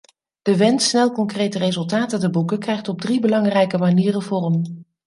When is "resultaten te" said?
1.57-2.29